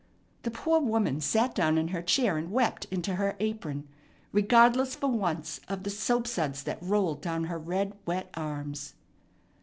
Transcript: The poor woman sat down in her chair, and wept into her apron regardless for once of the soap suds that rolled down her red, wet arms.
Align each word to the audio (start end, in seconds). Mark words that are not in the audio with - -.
The 0.41 0.49
poor 0.49 0.79
woman 0.79 1.21
sat 1.21 1.53
down 1.53 1.77
in 1.77 1.89
her 1.89 2.01
chair, 2.01 2.35
and 2.35 2.51
wept 2.51 2.85
into 2.89 3.17
her 3.17 3.35
apron 3.39 3.87
regardless 4.31 4.95
for 4.95 5.09
once 5.11 5.59
of 5.69 5.83
the 5.83 5.91
soap 5.91 6.25
suds 6.25 6.63
that 6.63 6.81
rolled 6.81 7.21
down 7.21 7.43
her 7.43 7.59
red, 7.59 7.93
wet 8.07 8.31
arms. 8.33 8.95